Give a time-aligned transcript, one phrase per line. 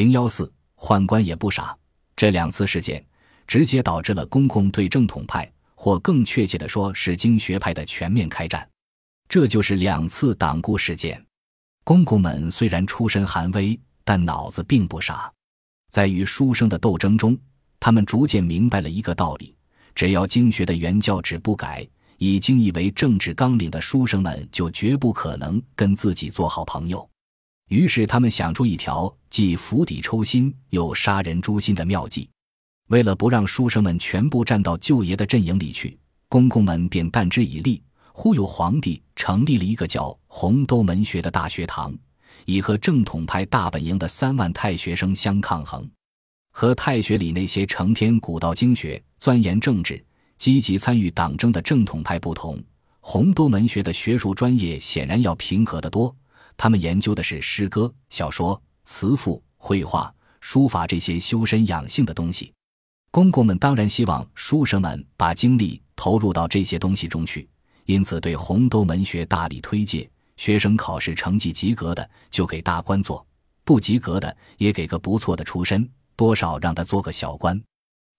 [0.00, 1.76] 零幺四宦官也不傻，
[2.16, 3.04] 这两次事件
[3.46, 8.66] 直接导致了公共对正统派，或更确切的说是经学派的全面开战。
[9.28, 11.22] 这就是两次党锢事件。
[11.84, 15.30] 公公们虽然出身寒微，但脑子并不傻，
[15.90, 17.36] 在与书生的斗争中，
[17.78, 19.54] 他们逐渐明白了一个道理：
[19.94, 21.86] 只要经学的原教旨不改，
[22.16, 27.06] 已经以为政治纲领的书生们就绝不可能跟自己做好朋友。
[27.70, 32.28] 于是，他们想出一条既釜底抽薪又杀人诛心的妙计。
[32.88, 35.96] 为了不让书生们全部站到舅爷的阵营里去，
[36.28, 37.80] 公公们便弹之以利，
[38.12, 41.96] 忽悠皇帝成立了一个叫洪都门学的大学堂，
[42.44, 45.88] 以和正统派大本营的三万太学生相抗衡。
[46.50, 50.04] 和太学里那些成天古道经学、钻研政治、
[50.38, 52.60] 积极参与党争的正统派不同，
[52.98, 56.12] 洪都门学的学术专业显然要平和得多。
[56.62, 62.52] 他们研究的是诗歌、小说、词赋、绘画、书法这些修身养性的东西。
[63.10, 67.48] 公公们当然希望书生们把精力投入到这些东西中去，
[67.86, 70.06] 因此对红都门学大力推介。
[70.36, 73.26] 学生考试成绩及格的就给大官做，
[73.64, 77.58] 不及格的也给个不错的出身，多少让他做个小官。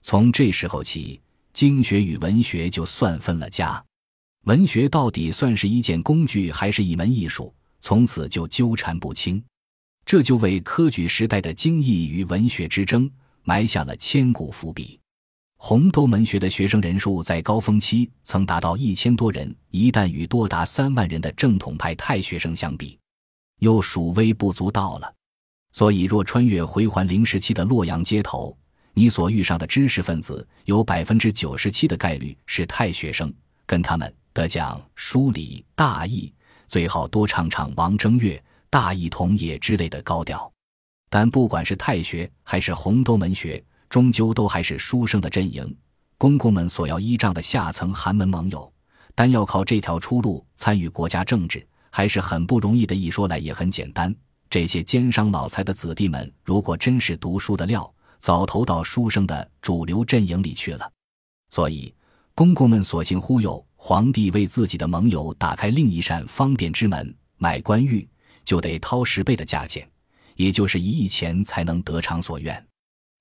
[0.00, 1.20] 从这时候起，
[1.52, 3.84] 经学与文学就算分了家。
[4.44, 7.54] 文学到底算是一件工具，还是一门艺术？
[7.80, 9.42] 从此就纠缠不清，
[10.04, 13.10] 这就为科举时代的经义与文学之争。
[13.42, 15.00] 埋下了千古伏笔。
[15.56, 22.98] 洪都门学的学生人数在高峰期曾达到一千多人，一旦与多达三万人的正统派太学生相比，
[23.58, 25.12] 又数微不足道了。
[25.72, 28.56] 所以，若穿越回环零时期的洛阳街头，
[28.92, 33.32] 你所遇上的知识分子有百分之九十七的概率是太学生，
[33.66, 36.32] 跟他们得讲书理大义，
[36.70, 38.40] 最好多唱唱王正月、
[38.70, 40.48] 大义同也之类的高调。
[41.08, 45.76] 但不管是太学还是洪都门学，终究都还是书生的阵营，
[46.16, 48.72] 公公们所要依仗的下层寒门盟友。
[49.16, 52.94] 单要靠这条出路参与国家政治，还是很不容易的。
[52.94, 54.14] 一说来也很简单，
[54.48, 60.88] 这些奸商老财的子弟们，如果真是读书的料，早投到书生的主流阵营里去了。
[61.50, 61.92] 所以，
[62.34, 68.08] 公公们索性忽悠皇帝，为自己的盟友打开另一扇方便之门，买官玉
[68.44, 69.86] 就得掏十倍的价钱。
[70.36, 72.66] 也就是一亿钱才能得偿所愿。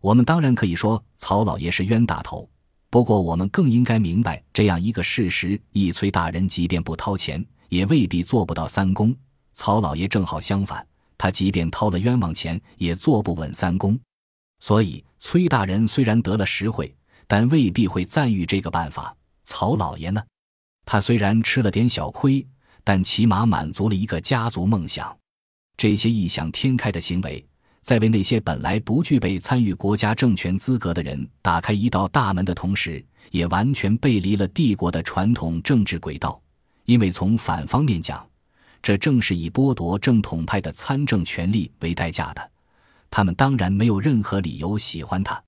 [0.00, 2.48] 我们当然可以说曹老爷是冤大头，
[2.90, 9.14] 不过我们更应该明白这样一个事实：一崔大人即便不掏钱，也未必做不到三公。
[9.52, 10.84] 曹老爷正好相反，
[11.16, 13.96] 他即便掏了冤枉钱，也坐不稳三公。
[14.58, 16.92] 所以崔大人虽然得了实惠，
[17.26, 19.14] 但未必会赞誉这个办法。
[19.44, 20.22] 曹老爷呢，
[20.84, 22.46] 他虽然吃了点小亏，
[22.82, 25.16] 但起码满足了一个家族梦想。
[25.76, 27.44] 这些异想天开的行为，
[27.80, 36.40] 在为那些本来不具备参与国家政权资格的人打开一道大门的同时，也完全背离了帝国的传统政治轨道。
[36.84, 38.26] 因为从反方面讲，
[38.82, 42.50] 这正是以剥夺正统派的参政权利为代价的。
[43.10, 45.42] 他们当然没有任何理由喜欢他。